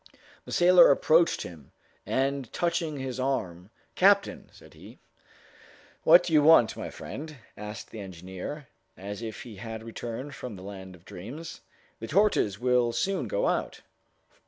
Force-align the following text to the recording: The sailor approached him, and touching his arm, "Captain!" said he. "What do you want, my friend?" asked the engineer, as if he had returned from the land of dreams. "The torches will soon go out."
The 0.45 0.51
sailor 0.51 0.89
approached 0.89 1.43
him, 1.43 1.71
and 2.07 2.51
touching 2.51 2.97
his 2.97 3.19
arm, 3.19 3.69
"Captain!" 3.93 4.49
said 4.51 4.73
he. 4.73 4.97
"What 6.03 6.23
do 6.23 6.33
you 6.33 6.41
want, 6.41 6.75
my 6.75 6.89
friend?" 6.89 7.37
asked 7.55 7.91
the 7.91 7.99
engineer, 7.99 8.65
as 8.97 9.21
if 9.21 9.43
he 9.43 9.57
had 9.57 9.83
returned 9.83 10.33
from 10.33 10.55
the 10.55 10.63
land 10.63 10.95
of 10.95 11.05
dreams. 11.05 11.61
"The 11.99 12.07
torches 12.07 12.57
will 12.59 12.91
soon 12.93 13.27
go 13.27 13.47
out." 13.47 13.81